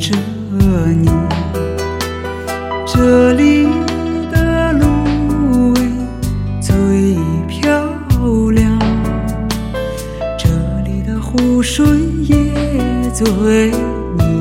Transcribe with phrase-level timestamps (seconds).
[0.00, 0.16] 着
[0.96, 1.10] 你，
[2.86, 3.68] 这里
[4.32, 5.80] 的芦苇
[6.58, 7.86] 最漂
[8.52, 8.78] 亮，
[10.38, 10.48] 这
[10.86, 11.84] 里的湖水
[12.22, 12.50] 也
[13.12, 13.26] 最
[14.16, 14.39] 明。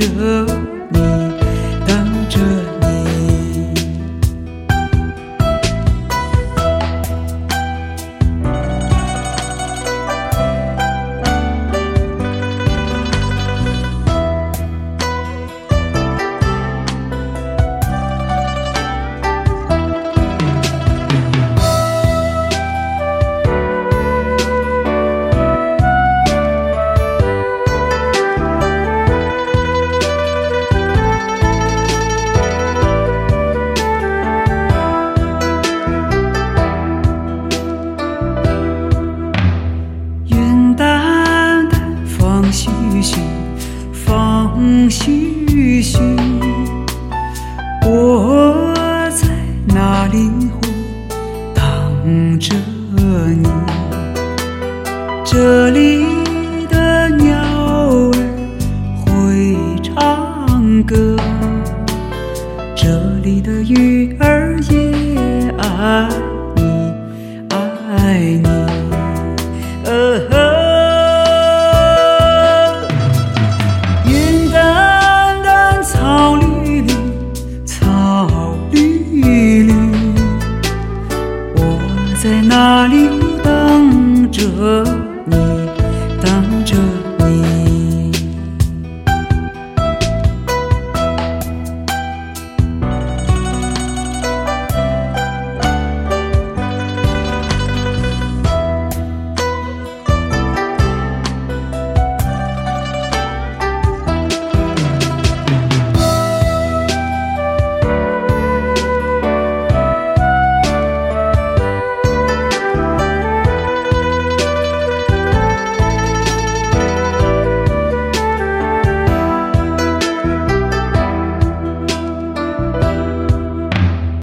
[0.00, 0.69] 这
[47.86, 48.74] 我
[49.10, 49.26] 在
[49.66, 50.60] 那林湖
[51.54, 52.54] 等着
[52.96, 53.48] 你，
[55.24, 56.19] 这里。
[84.60, 84.84] 和
[85.24, 85.36] 你
[86.20, 86.76] 荡着